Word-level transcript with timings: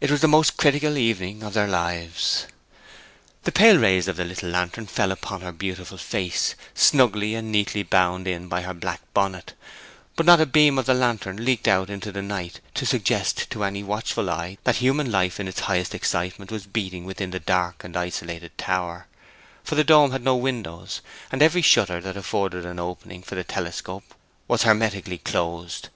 It 0.00 0.12
was 0.12 0.20
the 0.20 0.28
most 0.28 0.56
critical 0.56 0.96
evening 0.96 1.42
of 1.42 1.54
their 1.54 1.66
lives. 1.66 2.46
The 3.42 3.50
pale 3.50 3.78
rays 3.78 4.06
of 4.06 4.14
the 4.16 4.24
little 4.24 4.48
lantern 4.48 4.86
fell 4.86 5.10
upon 5.10 5.40
her 5.40 5.50
beautiful 5.50 5.98
face, 5.98 6.54
snugly 6.72 7.34
and 7.34 7.50
neatly 7.50 7.82
bound 7.82 8.28
in 8.28 8.46
by 8.46 8.62
her 8.62 8.72
black 8.74 9.00
bonnet; 9.12 9.54
but 10.14 10.24
not 10.24 10.40
a 10.40 10.46
beam 10.46 10.78
of 10.78 10.86
the 10.86 10.94
lantern 10.94 11.44
leaked 11.44 11.66
out 11.66 11.90
into 11.90 12.12
the 12.12 12.22
night 12.22 12.60
to 12.74 12.86
suggest 12.86 13.50
to 13.50 13.64
any 13.64 13.82
watchful 13.82 14.30
eye 14.30 14.56
that 14.62 14.76
human 14.76 15.10
life 15.10 15.40
at 15.40 15.48
its 15.48 15.58
highest 15.58 15.96
excitement 15.96 16.52
was 16.52 16.66
beating 16.68 17.04
within 17.04 17.32
the 17.32 17.40
dark 17.40 17.82
and 17.82 17.96
isolated 17.96 18.56
tower; 18.56 19.08
for 19.64 19.74
the 19.74 19.82
dome 19.82 20.12
had 20.12 20.22
no 20.22 20.36
windows, 20.36 21.00
and 21.32 21.42
every 21.42 21.60
shutter 21.60 22.00
that 22.00 22.16
afforded 22.16 22.64
an 22.64 22.78
opening 22.78 23.20
for 23.20 23.34
the 23.34 23.42
telescope 23.42 24.14
was 24.46 24.62
hermetically 24.62 25.18
closed. 25.18 25.88